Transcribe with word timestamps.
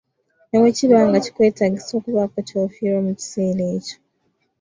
Ne 0.49 0.57
bwe 0.61 0.71
kiba 0.77 0.99
nga 1.07 1.17
kikwetaagisa 1.25 1.91
okubaako 1.99 2.37
ky'ofiirwa 2.47 2.99
mu 3.05 3.13
kiseera 3.19 3.63
ekyo. 3.75 3.97